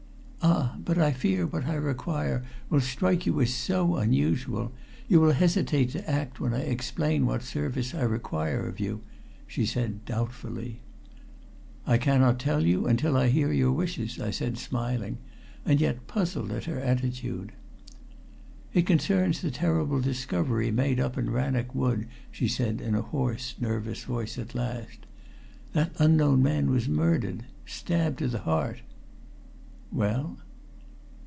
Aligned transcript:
"Ah! 0.43 0.75
But 0.83 0.97
I 0.97 1.11
fear 1.11 1.45
what 1.45 1.67
I 1.67 1.75
require 1.75 2.43
will 2.67 2.81
strike 2.81 3.27
you 3.27 3.39
as 3.41 3.53
so 3.53 3.97
unusual 3.97 4.71
you 5.07 5.21
will 5.21 5.33
hesitate 5.33 5.91
to 5.91 6.09
act 6.09 6.39
when 6.39 6.51
I 6.51 6.61
explain 6.61 7.27
what 7.27 7.43
service 7.43 7.93
I 7.93 8.01
require 8.01 8.65
of 8.67 8.79
you," 8.79 9.01
she 9.45 9.67
said 9.67 10.03
doubtfully. 10.03 10.79
"I 11.85 11.99
cannot 11.99 12.39
tell 12.39 12.65
you 12.65 12.87
until 12.87 13.15
I 13.15 13.27
hear 13.27 13.51
your 13.51 13.71
wishes," 13.71 14.19
I 14.19 14.31
said, 14.31 14.57
smiling, 14.57 15.19
and 15.63 15.79
yet 15.79 16.07
puzzled 16.07 16.51
at 16.51 16.63
her 16.65 16.79
attitude. 16.79 17.51
"It 18.73 18.87
concerns 18.87 19.41
the 19.41 19.51
terrible 19.51 20.01
discovery 20.01 20.71
made 20.71 20.99
up 20.99 21.19
in 21.19 21.29
Rannoch 21.29 21.75
Wood," 21.75 22.07
she 22.31 22.47
said 22.47 22.81
in 22.81 22.95
a 22.95 23.03
hoarse, 23.03 23.53
nervous 23.59 24.05
voice 24.05 24.39
at 24.39 24.55
last. 24.55 25.05
"That 25.73 25.91
unknown 25.99 26.41
man 26.41 26.71
was 26.71 26.89
murdered 26.89 27.45
stabbed 27.67 28.17
to 28.19 28.27
the 28.27 28.39
heart." 28.39 28.81
"Well?" 29.93 30.37